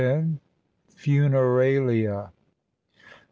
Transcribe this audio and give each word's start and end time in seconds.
FUNERALIA. 0.95 2.31